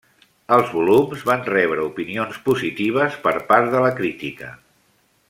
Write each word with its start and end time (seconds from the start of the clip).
Els 0.55 0.71
volums 0.77 1.25
van 1.31 1.43
rebre 1.49 1.85
opinions 1.91 2.39
positives 2.49 3.19
per 3.27 3.35
part 3.53 3.71
de 3.77 3.83
la 3.85 3.93
crítica. 4.01 4.51